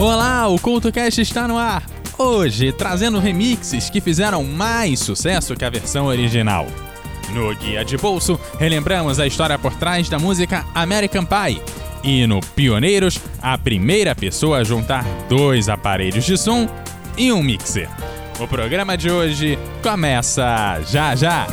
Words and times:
Olá, 0.00 0.48
o 0.48 0.58
CultoCast 0.58 1.20
está 1.20 1.46
no 1.46 1.58
ar. 1.58 1.82
Hoje, 2.16 2.72
trazendo 2.72 3.18
remixes 3.18 3.90
que 3.90 4.00
fizeram 4.00 4.42
mais 4.42 4.98
sucesso 4.98 5.54
que 5.54 5.62
a 5.62 5.68
versão 5.68 6.06
original. 6.06 6.66
No 7.34 7.54
Guia 7.54 7.84
de 7.84 7.98
Bolso, 7.98 8.40
relembramos 8.58 9.20
a 9.20 9.26
história 9.26 9.58
por 9.58 9.74
trás 9.74 10.08
da 10.08 10.18
música 10.18 10.64
American 10.74 11.26
Pie. 11.26 11.60
E 12.02 12.26
no 12.26 12.40
Pioneiros, 12.40 13.20
a 13.42 13.58
primeira 13.58 14.14
pessoa 14.14 14.60
a 14.60 14.64
juntar 14.64 15.04
dois 15.28 15.68
aparelhos 15.68 16.24
de 16.24 16.38
som 16.38 16.66
e 17.14 17.30
um 17.30 17.42
mixer. 17.42 17.90
O 18.38 18.48
programa 18.48 18.96
de 18.96 19.10
hoje 19.10 19.58
começa 19.82 20.80
já 20.88 21.14
já! 21.14 21.46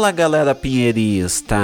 Fala 0.00 0.12
galera 0.12 0.54
pinheirista! 0.54 1.58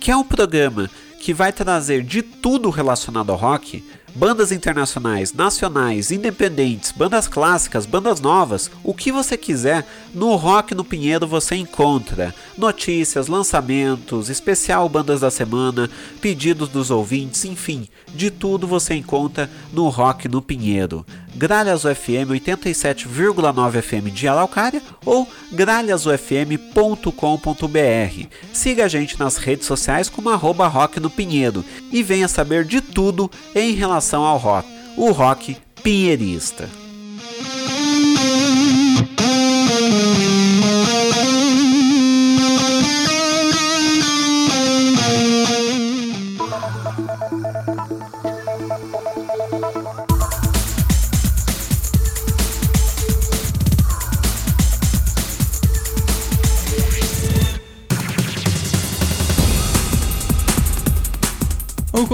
Que 0.00 0.10
é 0.10 0.16
um 0.16 0.24
programa 0.24 0.88
que 1.20 1.34
vai 1.34 1.52
trazer 1.52 2.02
de 2.02 2.22
tudo 2.22 2.70
relacionado 2.70 3.28
ao 3.28 3.36
rock, 3.36 3.84
bandas 4.14 4.50
internacionais, 4.52 5.34
nacionais, 5.34 6.10
independentes, 6.10 6.90
bandas 6.90 7.28
clássicas, 7.28 7.84
bandas 7.84 8.22
novas, 8.22 8.70
o 8.82 8.94
que 8.94 9.12
você 9.12 9.36
quiser, 9.36 9.86
no 10.14 10.34
Rock 10.34 10.74
no 10.74 10.82
Pinheiro 10.82 11.26
você 11.26 11.56
encontra 11.56 12.34
notícias, 12.56 13.28
lançamentos, 13.28 14.30
especial 14.30 14.88
bandas 14.88 15.20
da 15.20 15.30
semana, 15.30 15.90
pedidos 16.22 16.70
dos 16.70 16.90
ouvintes, 16.90 17.44
enfim, 17.44 17.86
de 18.14 18.30
tudo 18.30 18.66
você 18.66 18.94
encontra 18.94 19.50
no 19.74 19.88
Rock 19.90 20.26
no 20.26 20.40
Pinheiro. 20.40 21.04
Gralhas 21.38 21.84
UFM 21.84 22.32
87,9 22.32 23.80
FM 23.80 24.12
de 24.12 24.26
Araucária 24.26 24.82
ou 25.06 25.28
gralhasufm.com.br. 25.52 28.26
Siga 28.52 28.84
a 28.84 28.88
gente 28.88 29.16
nas 29.20 29.36
redes 29.36 29.64
sociais 29.64 30.08
como 30.08 30.30
arroba 30.30 30.66
rock 30.66 30.98
no 30.98 31.08
Pinheiro 31.08 31.64
e 31.92 32.02
venha 32.02 32.26
saber 32.26 32.64
de 32.64 32.80
tudo 32.80 33.30
em 33.54 33.72
relação 33.72 34.24
ao 34.24 34.36
rock, 34.36 34.68
o 34.96 35.12
rock 35.12 35.56
pinheirista. 35.80 36.68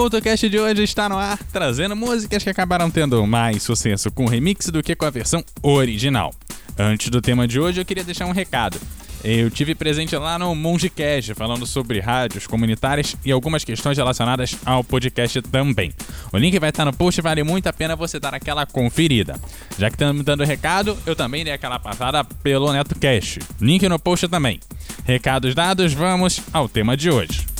CoutoCast 0.04 0.50
de 0.50 0.58
hoje 0.58 0.82
está 0.82 1.08
no 1.08 1.16
ar, 1.16 1.38
trazendo 1.50 1.96
músicas 1.96 2.44
que 2.44 2.50
acabaram 2.50 2.90
tendo 2.90 3.26
mais 3.26 3.62
sucesso 3.62 4.10
com 4.10 4.26
remix 4.26 4.66
do 4.66 4.82
que 4.82 4.94
com 4.94 5.06
a 5.06 5.10
versão 5.10 5.42
original. 5.62 6.30
Antes 6.78 7.08
do 7.08 7.22
tema 7.22 7.48
de 7.48 7.58
hoje, 7.58 7.80
eu 7.80 7.86
queria 7.86 8.04
deixar 8.04 8.26
um 8.26 8.30
recado. 8.30 8.78
Eu 9.24 9.50
tive 9.50 9.74
presente 9.74 10.14
lá 10.14 10.38
no 10.38 10.54
Mongecast, 10.54 11.32
falando 11.32 11.64
sobre 11.64 12.00
rádios 12.00 12.46
comunitárias 12.46 13.16
e 13.24 13.32
algumas 13.32 13.64
questões 13.64 13.96
relacionadas 13.96 14.54
ao 14.66 14.84
podcast 14.84 15.40
também. 15.40 15.90
O 16.30 16.36
link 16.36 16.58
vai 16.58 16.68
estar 16.68 16.84
no 16.84 16.92
post, 16.92 17.22
vale 17.22 17.42
muito 17.42 17.66
a 17.66 17.72
pena 17.72 17.96
você 17.96 18.20
dar 18.20 18.34
aquela 18.34 18.66
conferida. 18.66 19.40
Já 19.78 19.88
que 19.88 19.96
estamos 19.96 20.22
dando 20.22 20.44
recado, 20.44 20.98
eu 21.06 21.16
também 21.16 21.44
dei 21.44 21.54
aquela 21.54 21.78
passada 21.78 22.22
pelo 22.22 22.70
NetoCast. 22.70 23.38
Link 23.58 23.88
no 23.88 23.98
post 23.98 24.28
também. 24.28 24.60
Recados 25.06 25.54
dados, 25.54 25.94
vamos 25.94 26.42
ao 26.52 26.68
tema 26.68 26.94
de 26.94 27.08
hoje. 27.10 27.53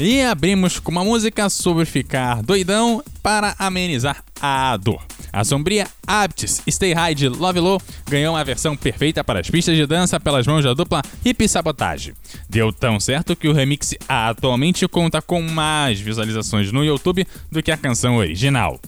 E 0.00 0.22
abrimos 0.22 0.78
com 0.78 0.92
uma 0.92 1.04
música 1.04 1.48
sobre 1.48 1.84
ficar 1.84 2.40
doidão 2.40 3.02
para 3.20 3.56
amenizar 3.58 4.22
a 4.40 4.76
dor. 4.76 5.02
A 5.32 5.42
sombria 5.42 5.88
Aptis 6.06 6.62
Stay 6.70 6.92
High 6.92 7.16
de 7.16 7.28
Love 7.28 7.58
Low 7.58 7.82
ganhou 8.08 8.34
uma 8.34 8.44
versão 8.44 8.76
perfeita 8.76 9.24
para 9.24 9.40
as 9.40 9.50
pistas 9.50 9.76
de 9.76 9.84
dança 9.86 10.20
pelas 10.20 10.46
mãos 10.46 10.62
da 10.62 10.72
dupla 10.72 11.02
Hip 11.24 11.48
Sabotage. 11.48 12.14
Deu 12.48 12.72
tão 12.72 13.00
certo 13.00 13.34
que 13.34 13.48
o 13.48 13.52
remix 13.52 13.94
atualmente 14.08 14.86
conta 14.86 15.20
com 15.20 15.42
mais 15.42 15.98
visualizações 15.98 16.70
no 16.70 16.84
YouTube 16.84 17.26
do 17.50 17.60
que 17.60 17.72
a 17.72 17.76
canção 17.76 18.18
original. 18.18 18.80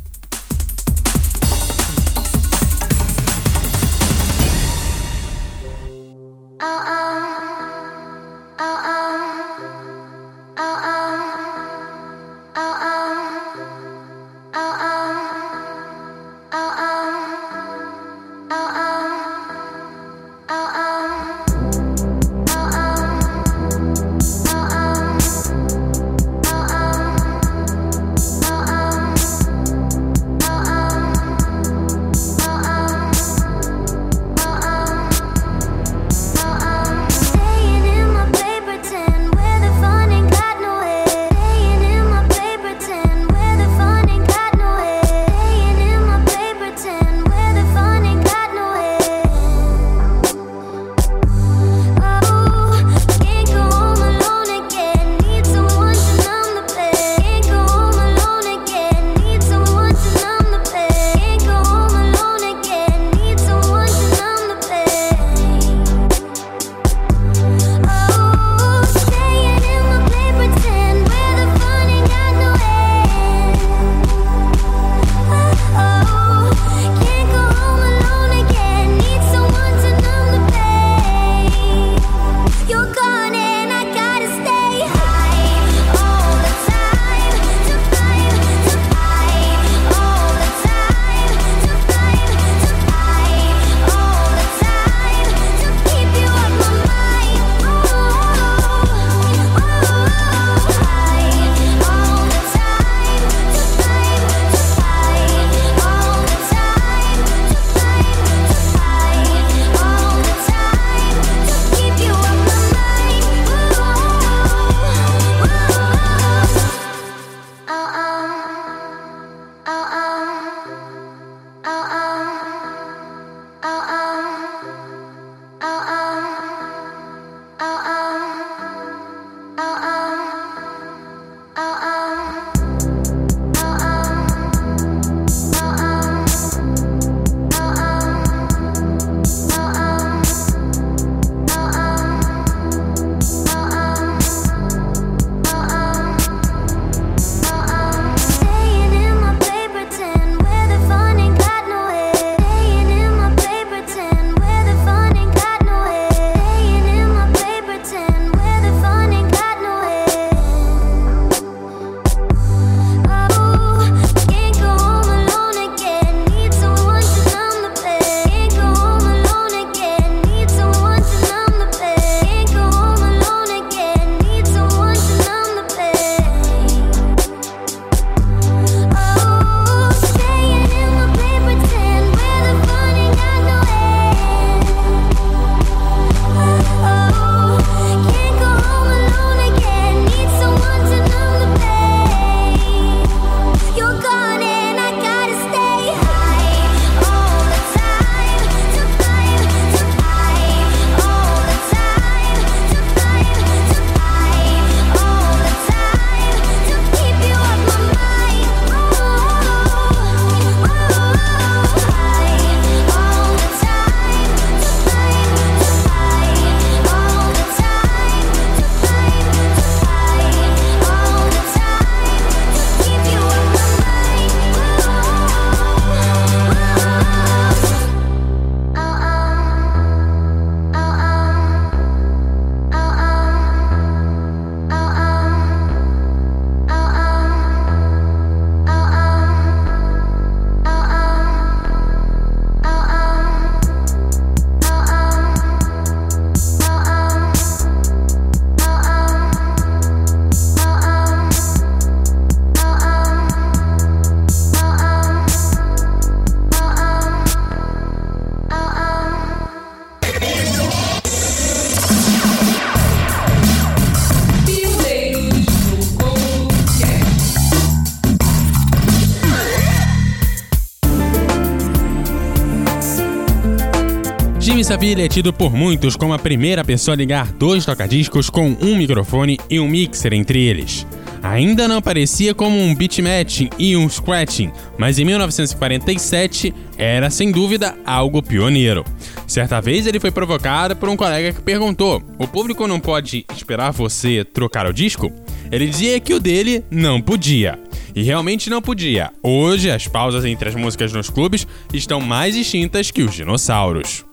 Elvis 274.51 274.67
Saville 274.67 275.03
é 275.03 275.09
tido 275.09 275.33
por 275.33 275.55
muitos 275.55 275.95
como 275.95 276.13
a 276.13 276.19
primeira 276.19 276.65
pessoa 276.65 276.97
a 276.97 276.99
ligar 276.99 277.31
dois 277.31 277.65
tocadiscos 277.65 278.29
com 278.29 278.57
um 278.61 278.75
microfone 278.75 279.39
e 279.49 279.61
um 279.61 279.69
mixer 279.69 280.13
entre 280.13 280.43
eles. 280.43 280.85
Ainda 281.23 281.69
não 281.69 281.77
aparecia 281.77 282.35
como 282.35 282.61
um 282.61 282.75
beatmatching 282.75 283.49
e 283.57 283.77
um 283.77 283.89
scratching, 283.89 284.51
mas 284.77 284.99
em 284.99 285.05
1947 285.05 286.53
era 286.77 287.11
sem 287.11 287.31
dúvida 287.31 287.79
algo 287.87 288.21
pioneiro. 288.21 288.85
Certa 289.25 289.61
vez 289.61 289.87
ele 289.87 290.01
foi 290.01 290.11
provocado 290.11 290.75
por 290.75 290.89
um 290.89 290.97
colega 290.97 291.33
que 291.33 291.41
perguntou: 291.41 292.03
O 292.19 292.27
público 292.27 292.67
não 292.67 292.81
pode 292.81 293.25
esperar 293.33 293.71
você 293.71 294.25
trocar 294.25 294.67
o 294.67 294.73
disco? 294.73 295.13
Ele 295.53 295.69
dizia 295.69 296.01
que 296.01 296.13
o 296.13 296.19
dele 296.19 296.65
não 296.69 297.01
podia. 297.01 297.57
E 297.95 298.03
realmente 298.03 298.51
não 298.51 298.61
podia. 298.61 299.13
Hoje, 299.23 299.71
as 299.71 299.87
pausas 299.87 300.25
entre 300.25 300.49
as 300.49 300.57
músicas 300.57 300.93
nos 300.93 301.09
clubes 301.09 301.47
estão 301.73 302.01
mais 302.01 302.35
extintas 302.35 302.91
que 302.91 303.03
os 303.03 303.15
dinossauros. 303.15 304.10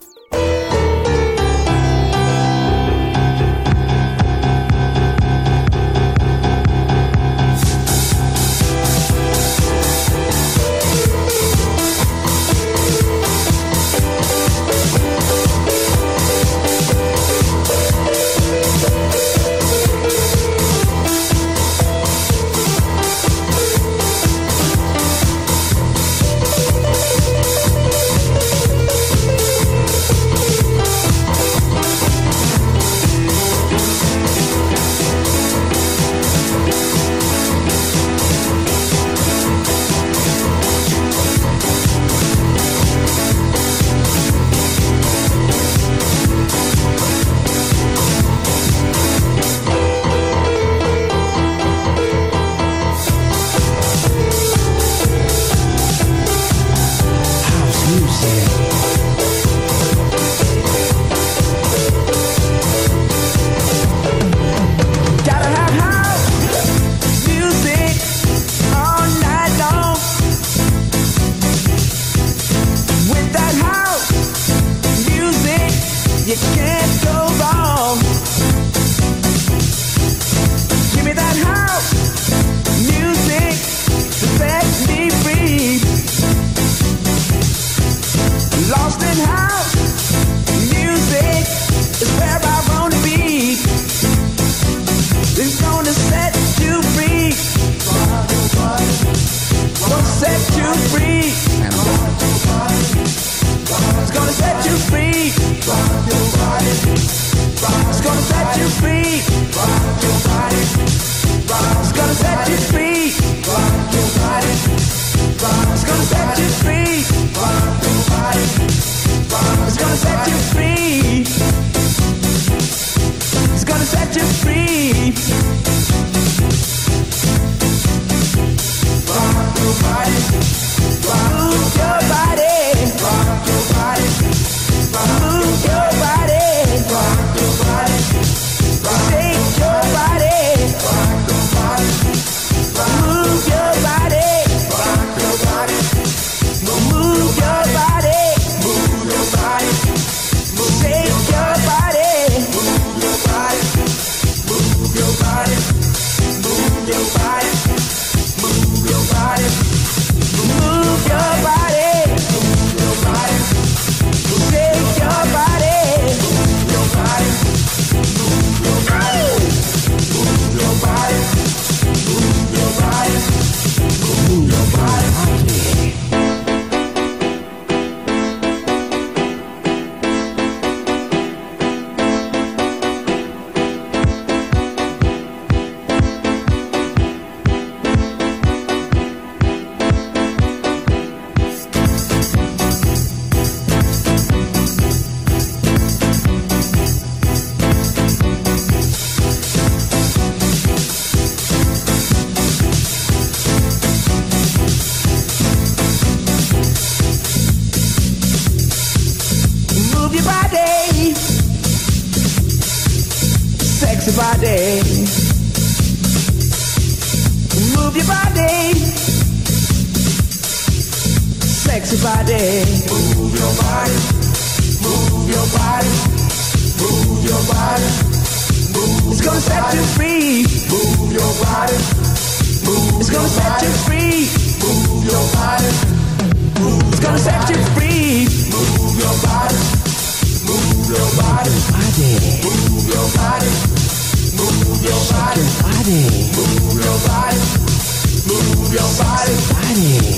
Your 248.77 248.93
body, 248.97 249.33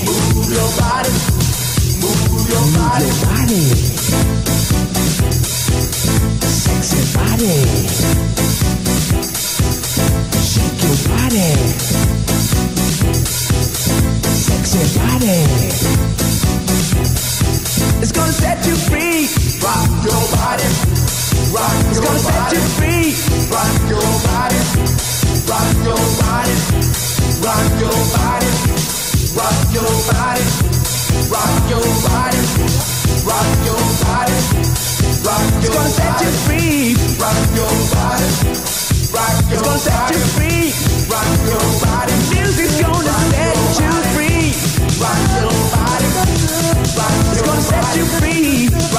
move 0.06 0.52
your 0.52 0.70
body. 0.78 1.12
Move 2.02 2.50
your 2.50 2.68
body. 2.76 3.08
Move 3.08 3.08
your 3.08 3.26
body. 3.26 3.62
Sexy 6.44 7.02
body. 7.16 7.56
Shake 10.52 10.84
your 10.84 10.98
body. 11.08 11.50
Sexy 14.34 15.00
body. 15.00 15.40
It's 18.02 18.12
gonna 18.12 18.34
set 18.34 18.66
you 18.68 18.76
free. 18.76 19.28
Rock 19.64 19.90
your 20.06 20.38
body 20.38 20.64
It's 21.90 22.00
gonna 22.00 22.20
set 22.20 22.54
you 22.54 22.62
free. 22.78 23.14
Rock 23.52 23.90
your 23.90 24.10
body, 24.28 24.60
rock 25.50 25.76
your 25.86 26.04
body, 26.22 26.56
rock 27.44 27.72
your 27.80 28.00
body, 28.14 28.52
rock 29.36 29.74
your 29.74 29.92
body, 30.10 30.46
rock 31.32 31.70
your 31.70 31.88
body, 32.06 32.42
rock 33.26 33.60
your 33.66 33.80
body, 33.84 34.30
rock 35.24 35.50
your 35.64 35.66
body. 35.70 35.70
It's 35.70 35.70
gonna 35.70 35.90
set 35.90 36.22
you 36.22 36.32
free. 36.46 36.96
Rock 37.20 37.44
your 37.56 37.70
body, 37.94 38.28
rock 39.14 39.38
your 39.52 39.62
body. 39.62 39.62
It's 39.62 39.62
gonna 39.62 39.80
set 39.80 40.12
you 40.12 40.22
free. 40.36 40.74
Rock 41.12 41.32
your 41.48 41.68
body. 41.84 42.14
Music's 42.32 42.82
gonna 42.82 43.16
set 43.32 43.56
you 43.80 43.92
free. 44.14 44.54
Rock 45.02 45.22
your 45.40 45.54
body, 45.72 46.08
rock 46.98 47.14
It's 47.32 47.42
gonna 47.42 47.62
set 47.62 47.96
you 47.98 48.06
free. 48.20 48.99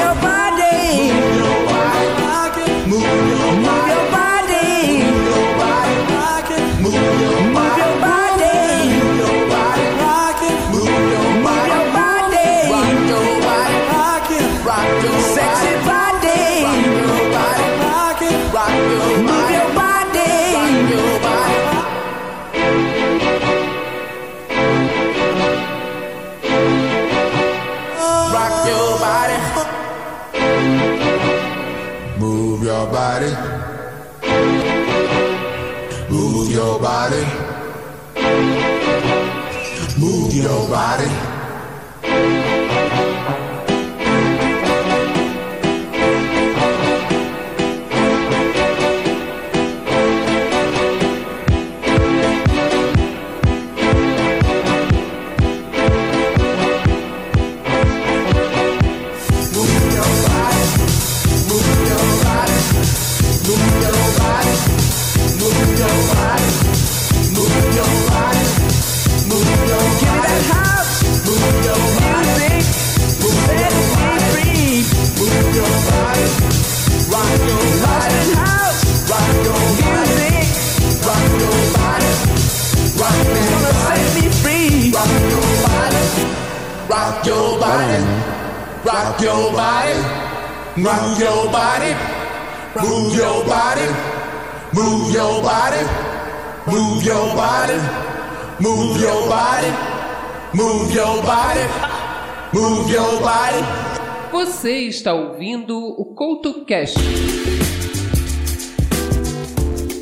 your 32.71 32.87
body. 32.87 33.31
Move 36.09 36.51
your 36.51 36.79
body. 36.79 37.23
Move 39.99 40.33
your 40.33 40.69
body. 40.69 41.30
Rock 88.93 89.21
your 89.21 89.53
body. 89.53 89.95
Move 90.75 91.17
your 91.17 91.49
body. 91.49 91.95
Move 92.75 93.15
your 93.15 93.45
body. 93.45 93.87
Move 94.73 95.13
your 95.13 95.41
body. 95.41 95.85
Move 96.67 97.05
your 97.05 97.33
body. 97.33 97.79
Move 98.59 99.01
your 99.01 99.27
body. 99.29 99.71
Move 100.53 100.93
your 100.93 101.23
body. 101.23 101.65
Move 102.53 102.91
your 102.91 103.21
body. 103.21 103.65
Você 104.33 104.71
está 104.87 105.13
ouvindo 105.13 105.77
o 105.77 106.13
CoutoCast. 106.13 106.99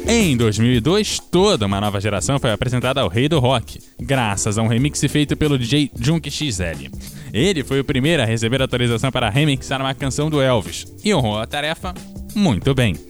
Em 0.07 0.35
2002, 0.35 1.19
toda 1.19 1.67
uma 1.67 1.79
nova 1.79 2.01
geração 2.01 2.39
foi 2.39 2.51
apresentada 2.51 3.01
ao 3.01 3.07
rei 3.07 3.29
do 3.29 3.37
rock, 3.37 3.79
graças 3.99 4.57
a 4.57 4.63
um 4.63 4.67
remix 4.67 4.99
feito 5.07 5.37
pelo 5.37 5.59
DJ 5.59 5.91
Junk 5.95 6.31
XL. 6.31 6.89
Ele 7.33 7.63
foi 7.63 7.79
o 7.79 7.83
primeiro 7.83 8.23
a 8.23 8.25
receber 8.25 8.61
autorização 8.61 9.11
para 9.11 9.29
remixar 9.29 9.81
uma 9.81 9.93
canção 9.93 10.29
do 10.29 10.41
Elvis 10.41 10.85
e 11.03 11.13
honrou 11.13 11.39
a 11.39 11.47
tarefa 11.47 11.93
muito 12.35 12.73
bem. 12.73 13.08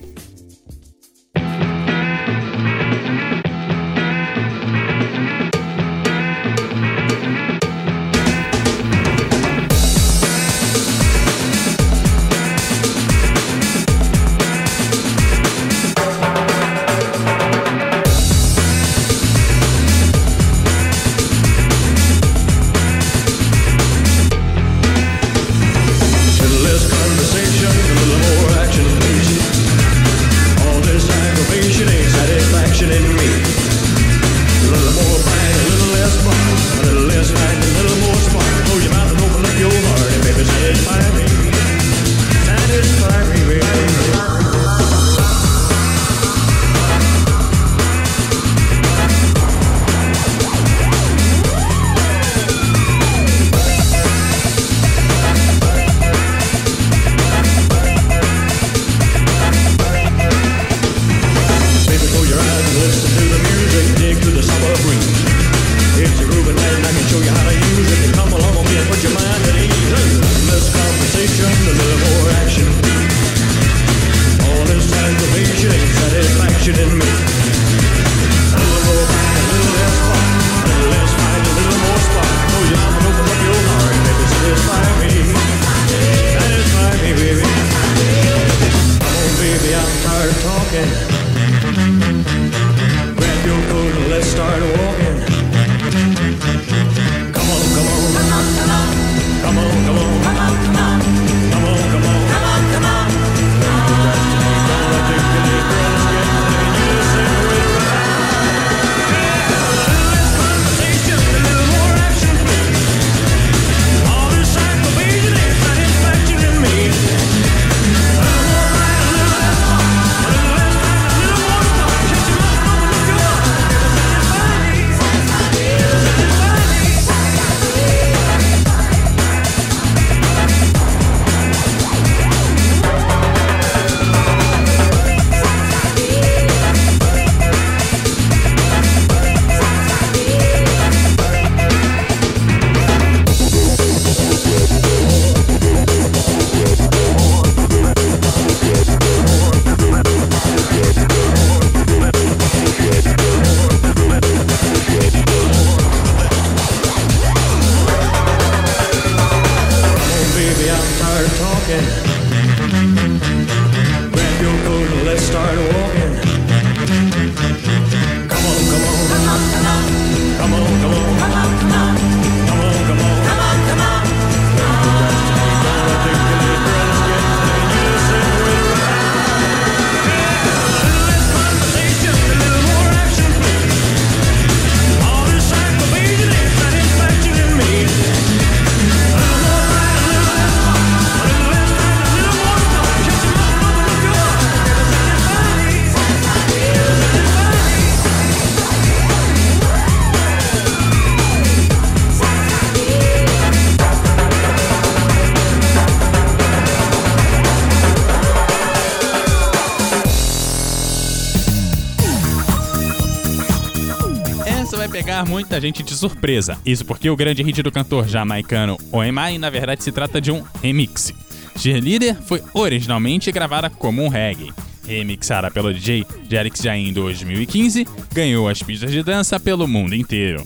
Muita 215.50 215.60
gente 215.60 215.82
de 215.82 215.96
surpresa. 215.96 216.60
Isso 216.64 216.86
porque 216.86 217.10
o 217.10 217.16
grande 217.16 217.42
hit 217.42 217.64
do 217.64 217.72
cantor 217.72 218.08
jamaicano 218.08 218.78
Oemai 218.92 219.40
na 219.40 219.50
verdade 219.50 219.84
se 219.84 219.92
trata 219.92 220.22
de 220.22 220.32
um 220.32 220.44
remix. 220.62 221.12
Cheerleader 221.58 222.16
foi 222.22 222.44
originalmente 222.54 223.32
gravada 223.32 223.68
como 223.68 224.04
um 224.04 224.10
reggae. 224.10 224.54
Remixada 224.88 225.50
pelo 225.50 225.74
DJ 225.74 226.06
Jerix 226.30 226.62
Jain 226.62 226.90
em 226.90 226.94
2015, 226.94 227.88
ganhou 228.14 228.48
as 228.48 228.62
pistas 228.62 228.92
de 228.92 229.02
dança 229.02 229.40
pelo 229.40 229.68
mundo 229.68 229.96
inteiro. 229.96 230.46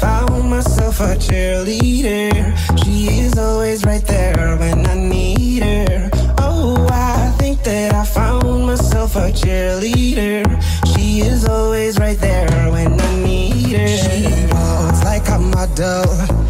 found 0.00 0.48
myself 0.48 1.00
a 1.00 1.14
cheerleader. 1.16 2.32
She 2.82 3.20
is 3.20 3.36
always 3.38 3.84
right 3.84 4.02
there 4.02 4.56
when 4.56 4.86
I 4.86 4.94
need 4.94 5.62
her. 5.62 6.10
Oh, 6.38 6.86
I 6.90 7.30
think 7.38 7.62
that 7.64 7.94
I 7.94 8.04
found 8.04 8.66
myself 8.66 9.16
a 9.16 9.30
cheerleader. 9.30 10.42
She 10.92 11.20
is 11.20 11.46
always 11.46 11.98
right 11.98 12.18
there 12.18 12.72
when 12.72 12.98
I 12.98 13.16
need 13.16 13.76
her. 13.76 13.88
She 13.88 14.46
walks 14.54 15.04
like 15.04 15.28
a 15.28 15.38
model. 15.38 16.49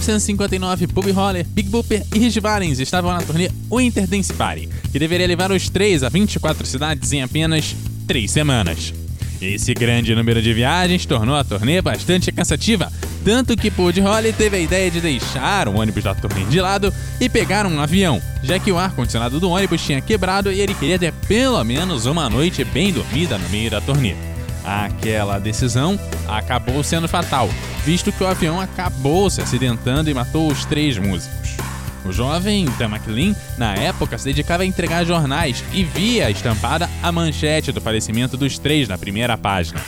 1959, 0.00 0.86
Bobby 0.86 1.10
Holler, 1.10 1.46
Big 1.46 1.68
Booper 1.68 2.02
e 2.14 2.18
Rich 2.18 2.40
Valens 2.40 2.78
estavam 2.78 3.12
na 3.12 3.20
turnê 3.20 3.50
Winter 3.70 4.06
Dance 4.06 4.32
Party, 4.32 4.68
que 4.90 4.98
deveria 4.98 5.26
levar 5.26 5.52
os 5.52 5.68
três 5.68 6.02
a 6.02 6.08
24 6.08 6.66
cidades 6.66 7.12
em 7.12 7.22
apenas 7.22 7.76
três 8.06 8.30
semanas. 8.30 8.94
Esse 9.40 9.74
grande 9.74 10.14
número 10.14 10.40
de 10.40 10.54
viagens 10.54 11.04
tornou 11.04 11.34
a 11.34 11.44
turnê 11.44 11.82
bastante 11.82 12.30
cansativa, 12.32 12.90
tanto 13.24 13.56
que 13.56 13.70
Buddy 13.70 14.00
Holly 14.00 14.32
teve 14.32 14.56
a 14.56 14.60
ideia 14.60 14.90
de 14.90 15.00
deixar 15.00 15.68
o 15.68 15.78
ônibus 15.78 16.04
da 16.04 16.14
turnê 16.14 16.44
de 16.44 16.60
lado 16.60 16.94
e 17.20 17.28
pegar 17.28 17.66
um 17.66 17.80
avião, 17.80 18.22
já 18.42 18.58
que 18.58 18.72
o 18.72 18.78
ar-condicionado 18.78 19.40
do 19.40 19.50
ônibus 19.50 19.82
tinha 19.82 20.00
quebrado 20.00 20.50
e 20.50 20.60
ele 20.60 20.74
queria 20.74 20.98
ter 20.98 21.12
pelo 21.28 21.62
menos 21.64 22.06
uma 22.06 22.30
noite 22.30 22.64
bem 22.64 22.92
dormida 22.92 23.36
no 23.36 23.48
meio 23.50 23.70
da 23.70 23.80
turnê. 23.80 24.31
Aquela 24.64 25.38
decisão 25.38 25.98
acabou 26.28 26.82
sendo 26.82 27.08
fatal, 27.08 27.48
visto 27.84 28.12
que 28.12 28.22
o 28.22 28.26
avião 28.26 28.60
acabou 28.60 29.28
se 29.28 29.40
acidentando 29.40 30.08
e 30.08 30.14
matou 30.14 30.50
os 30.50 30.64
três 30.64 30.96
músicos. 30.98 31.56
O 32.04 32.12
jovem 32.12 32.66
Dan 32.78 32.88
McLean, 32.88 33.34
na 33.56 33.74
época, 33.74 34.18
se 34.18 34.24
dedicava 34.24 34.64
a 34.64 34.66
entregar 34.66 35.04
jornais 35.04 35.62
e 35.72 35.84
via 35.84 36.30
estampada 36.30 36.88
a 37.02 37.12
manchete 37.12 37.70
do 37.70 37.80
falecimento 37.80 38.36
dos 38.36 38.58
três 38.58 38.88
na 38.88 38.98
primeira 38.98 39.38
página. 39.38 39.80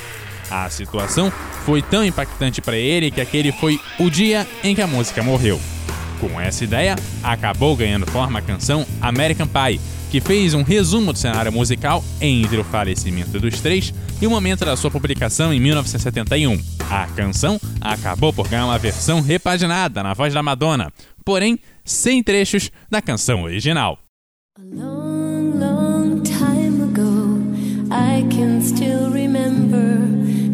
A 0.50 0.68
situação 0.70 1.32
foi 1.64 1.82
tão 1.82 2.04
impactante 2.04 2.60
para 2.60 2.76
ele 2.76 3.10
que 3.10 3.20
aquele 3.20 3.50
foi 3.50 3.80
o 3.98 4.10
dia 4.10 4.46
em 4.62 4.74
que 4.74 4.82
a 4.82 4.86
música 4.86 5.22
morreu. 5.22 5.60
Com 6.20 6.40
essa 6.40 6.62
ideia, 6.62 6.96
acabou 7.22 7.74
ganhando 7.76 8.06
forma 8.06 8.38
a 8.38 8.42
canção 8.42 8.86
American 9.00 9.48
Pie, 9.48 9.80
que 10.14 10.20
fez 10.20 10.54
um 10.54 10.62
resumo 10.62 11.12
do 11.12 11.18
cenário 11.18 11.50
musical 11.50 12.04
entre 12.20 12.56
o 12.56 12.62
falecimento 12.62 13.40
dos 13.40 13.60
três 13.60 13.92
e 14.22 14.26
o 14.28 14.30
momento 14.30 14.64
da 14.64 14.76
sua 14.76 14.88
publicação 14.88 15.52
em 15.52 15.58
1971. 15.58 16.56
A 16.88 17.08
canção 17.16 17.60
acabou 17.80 18.32
por 18.32 18.46
ganhar 18.46 18.64
uma 18.64 18.78
versão 18.78 19.20
repaginada 19.20 20.04
na 20.04 20.14
voz 20.14 20.32
da 20.32 20.40
Madonna, 20.40 20.92
porém 21.24 21.58
sem 21.84 22.22
trechos 22.22 22.70
da 22.88 23.02
canção 23.02 23.42
original. 23.42 23.98
I 27.90 28.22
can 28.30 28.60
still 28.60 29.10
remember 29.10 29.98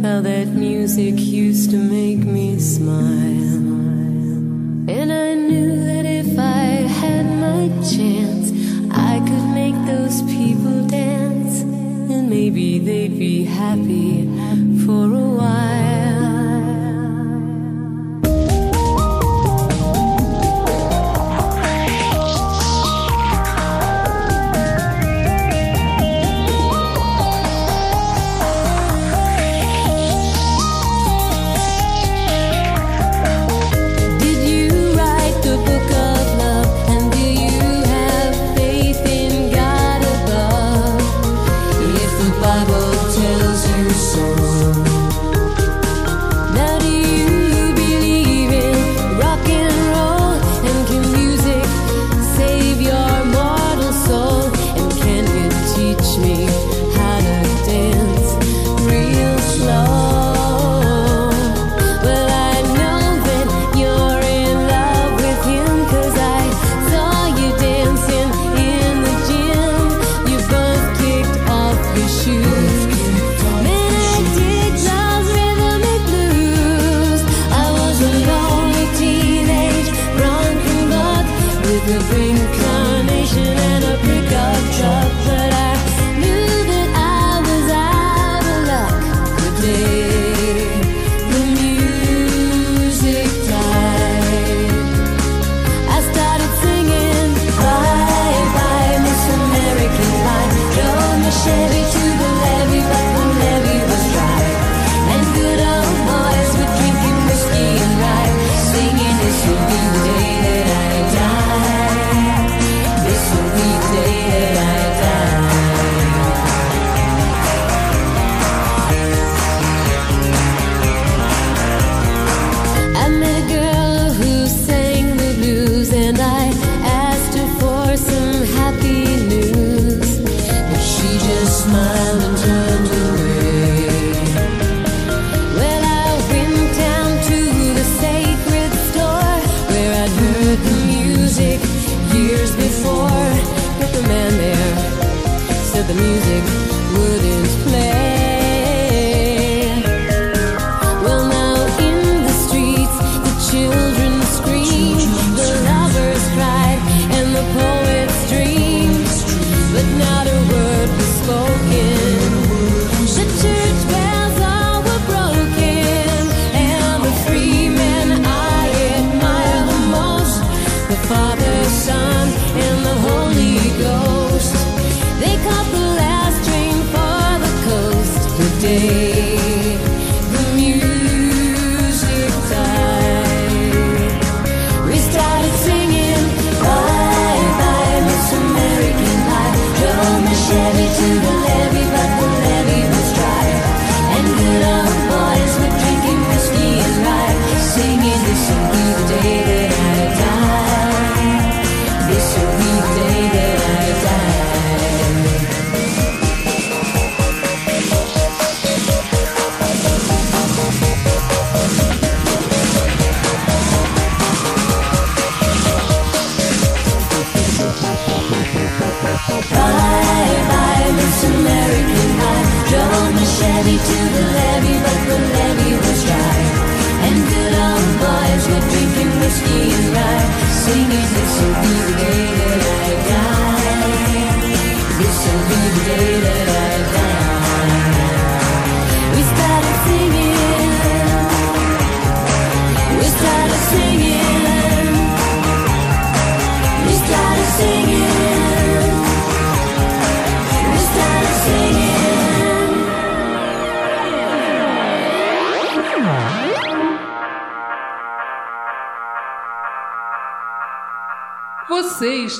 how 0.02 0.22
that 0.22 0.46
music 0.54 1.20
used 1.20 1.70
to 1.70 1.76
make 1.76 2.24
me 2.24 2.58
smile. 2.58 3.60
And 4.88 5.12
I 5.12 5.34
knew 5.34 5.84
that 5.84 6.06
if 6.06 6.38
I 6.38 6.88
had 6.88 7.26
my 7.26 7.68
chance, 7.82 8.39
those 10.10 10.22
people 10.22 10.86
dance. 10.88 11.60
And 11.60 12.28
maybe 12.28 12.80
they'd 12.80 13.16
be 13.16 13.44
happy 13.44 14.24
for 14.84 15.04
a 15.04 15.28
while. 15.38 16.09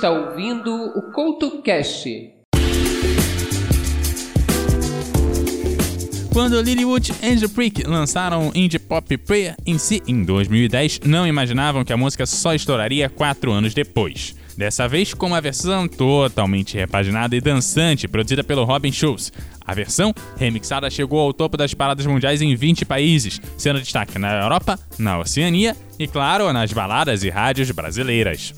está 0.00 0.10
ouvindo 0.10 0.72
o 0.96 1.12
CoutoCast. 1.12 2.32
Quando 6.32 6.58
Lilywood 6.62 7.12
e 7.22 7.26
Angel 7.26 7.50
Prick 7.50 7.82
lançaram 7.86 8.50
Indie 8.54 8.78
Pop 8.78 9.14
Prayer 9.18 9.56
em 9.66 9.76
si 9.76 10.02
em 10.08 10.24
2010, 10.24 11.00
não 11.04 11.26
imaginavam 11.26 11.84
que 11.84 11.92
a 11.92 11.98
música 11.98 12.24
só 12.24 12.54
estouraria 12.54 13.10
quatro 13.10 13.52
anos 13.52 13.74
depois. 13.74 14.34
Dessa 14.56 14.88
vez 14.88 15.12
com 15.12 15.26
uma 15.26 15.40
versão 15.40 15.86
totalmente 15.86 16.78
repaginada 16.78 17.36
e 17.36 17.40
dançante, 17.40 18.08
produzida 18.08 18.42
pelo 18.42 18.64
Robin 18.64 18.90
Schulz. 18.90 19.30
A 19.66 19.74
versão 19.74 20.14
remixada 20.38 20.88
chegou 20.88 21.20
ao 21.20 21.34
topo 21.34 21.58
das 21.58 21.74
paradas 21.74 22.06
mundiais 22.06 22.40
em 22.40 22.54
20 22.54 22.86
países, 22.86 23.38
sendo 23.58 23.82
destaque 23.82 24.18
na 24.18 24.44
Europa, 24.44 24.78
na 24.98 25.18
Oceania 25.18 25.76
e, 25.98 26.08
claro, 26.08 26.50
nas 26.54 26.72
baladas 26.72 27.22
e 27.22 27.28
rádios 27.28 27.70
brasileiras. 27.70 28.54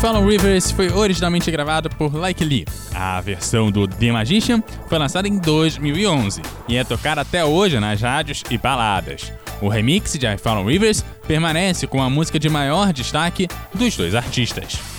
Fallen 0.00 0.24
Rivers 0.24 0.70
foi 0.70 0.92
originalmente 0.92 1.50
gravado 1.50 1.90
por 1.90 2.14
Like 2.14 2.44
Lee. 2.44 2.64
A 2.94 3.20
versão 3.20 3.68
do 3.68 3.88
The 3.88 4.12
Magician 4.12 4.62
foi 4.88 4.96
lançada 4.96 5.26
em 5.26 5.38
2011 5.38 6.40
e 6.68 6.76
é 6.76 6.84
tocada 6.84 7.22
até 7.22 7.44
hoje 7.44 7.80
nas 7.80 8.00
rádios 8.00 8.44
e 8.48 8.56
baladas. 8.56 9.32
O 9.60 9.68
remix 9.68 10.12
de 10.12 10.24
I 10.24 10.38
Fallen 10.38 10.64
Rivers 10.64 11.04
permanece 11.26 11.88
com 11.88 12.00
a 12.00 12.08
música 12.08 12.38
de 12.38 12.48
maior 12.48 12.92
destaque 12.92 13.48
dos 13.74 13.96
dois 13.96 14.14
artistas. 14.14 14.97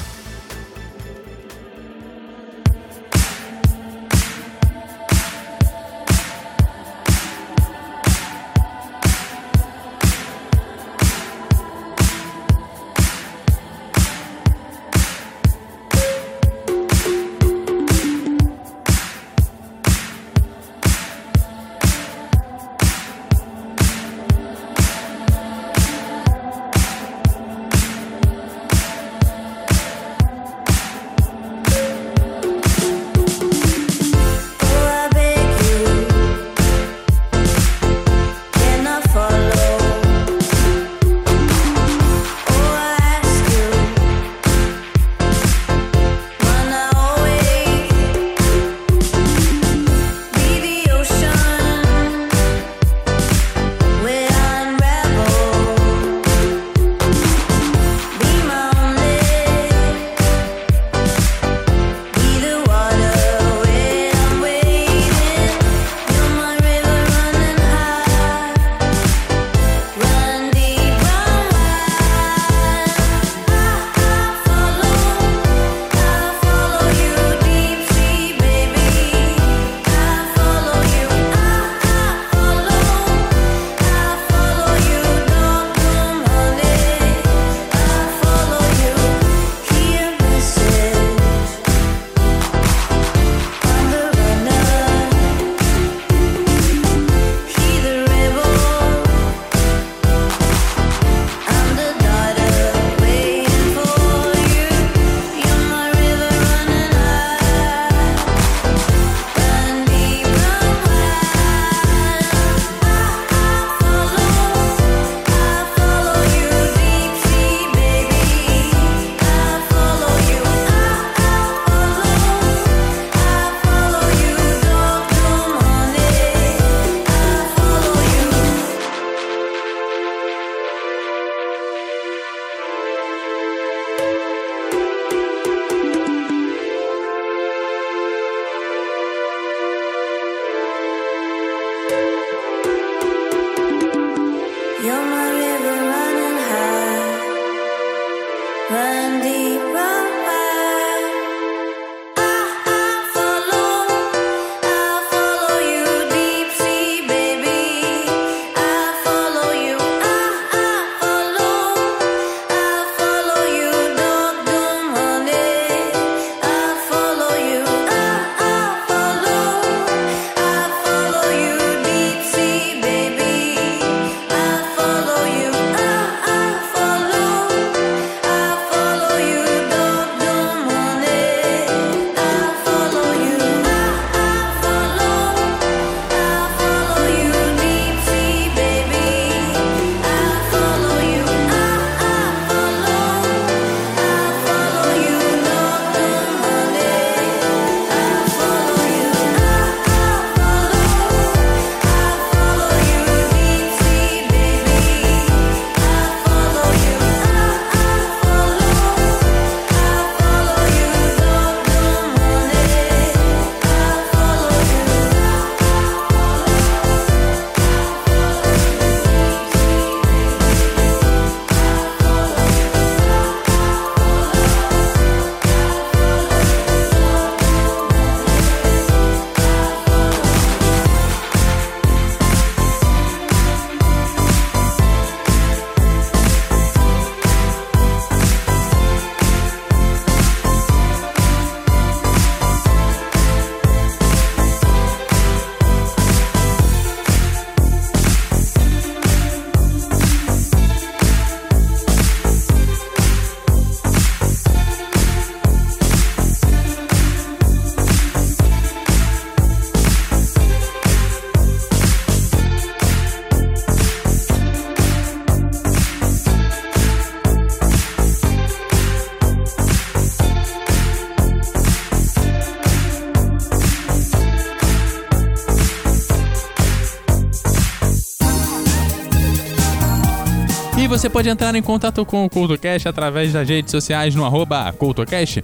Você 280.90 281.08
pode 281.08 281.30
entrar 281.30 281.54
em 281.54 281.62
contato 281.62 282.04
com 282.04 282.26
o 282.26 282.30
CultoCast 282.30 282.88
através 282.88 283.32
das 283.32 283.48
redes 283.48 283.70
sociais 283.70 284.16
no 284.16 284.26
arroba 284.26 284.74
CultoCast, 284.74 285.44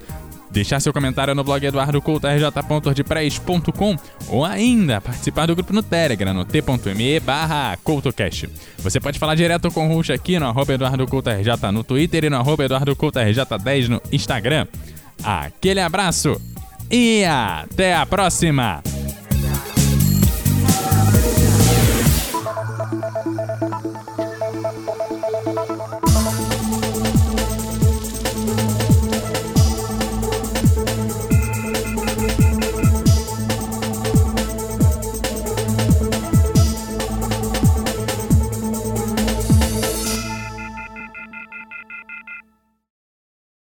deixar 0.50 0.80
seu 0.80 0.91
comentário 0.91 1.36
no 1.36 1.43
blog 1.43 1.64
eduardocoutorj.wordpress.com 1.64 3.96
ou 4.28 4.43
ainda 4.43 5.00
participar 5.00 5.46
do 5.46 5.54
grupo 5.54 5.72
no 5.72 5.84
Telegram 5.84 6.34
no 6.34 6.46
t.me 6.46 7.20
barra 7.20 7.78
CultoCast. 7.84 8.50
Você 8.80 9.00
pode 9.00 9.20
falar 9.20 9.36
direto 9.36 9.70
com 9.70 9.88
o 9.88 9.96
Rush 9.96 10.10
aqui 10.10 10.39
no 10.39 10.48
arroba 10.48 10.74
EduardoCultoRJ 10.74 11.72
no 11.72 11.84
Twitter 11.84 12.24
e 12.24 12.30
no 12.30 12.38
arroba 12.38 12.66
EduardoCultoRJ10 12.66 13.88
no 13.88 14.02
Instagram. 14.12 14.66
Aquele 15.24 15.80
abraço 15.80 16.41
e 16.89 17.24
até 17.24 17.96
a 17.96 18.04
próxima! 18.08 18.95